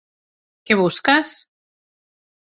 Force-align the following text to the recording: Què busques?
Què 0.69 0.77
busques? 0.79 1.29